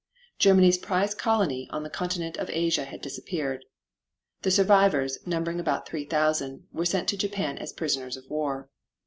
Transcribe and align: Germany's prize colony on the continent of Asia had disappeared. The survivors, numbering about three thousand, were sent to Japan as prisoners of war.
Germany's 0.39 0.79
prize 0.79 1.13
colony 1.13 1.67
on 1.69 1.83
the 1.83 1.89
continent 1.91 2.35
of 2.37 2.49
Asia 2.49 2.85
had 2.85 3.03
disappeared. 3.03 3.63
The 4.41 4.49
survivors, 4.49 5.19
numbering 5.27 5.59
about 5.59 5.87
three 5.87 6.05
thousand, 6.05 6.65
were 6.73 6.85
sent 6.85 7.07
to 7.09 7.17
Japan 7.17 7.59
as 7.59 7.71
prisoners 7.71 8.17
of 8.17 8.25
war. 8.27 8.67